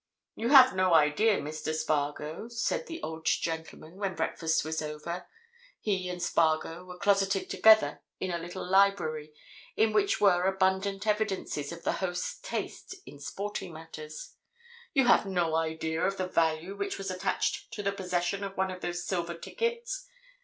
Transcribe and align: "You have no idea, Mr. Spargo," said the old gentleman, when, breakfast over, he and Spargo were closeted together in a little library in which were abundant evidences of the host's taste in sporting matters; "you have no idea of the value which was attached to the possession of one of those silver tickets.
"You 0.33 0.49
have 0.49 0.75
no 0.75 0.95
idea, 0.95 1.37
Mr. 1.39 1.75
Spargo," 1.75 2.47
said 2.47 2.87
the 2.87 2.99
old 3.03 3.23
gentleman, 3.27 3.97
when, 3.97 4.15
breakfast 4.15 4.65
over, 4.81 5.27
he 5.79 6.09
and 6.09 6.19
Spargo 6.19 6.83
were 6.83 6.97
closeted 6.97 7.51
together 7.51 8.01
in 8.19 8.31
a 8.31 8.39
little 8.39 8.67
library 8.67 9.31
in 9.75 9.93
which 9.93 10.19
were 10.19 10.45
abundant 10.45 11.05
evidences 11.05 11.71
of 11.71 11.83
the 11.83 11.91
host's 12.01 12.39
taste 12.39 12.95
in 13.05 13.19
sporting 13.19 13.73
matters; 13.73 14.33
"you 14.95 15.05
have 15.05 15.27
no 15.27 15.53
idea 15.53 16.01
of 16.01 16.17
the 16.17 16.25
value 16.27 16.75
which 16.75 16.97
was 16.97 17.11
attached 17.11 17.71
to 17.73 17.83
the 17.83 17.91
possession 17.91 18.43
of 18.43 18.57
one 18.57 18.71
of 18.71 18.81
those 18.81 19.05
silver 19.05 19.35
tickets. 19.35 20.07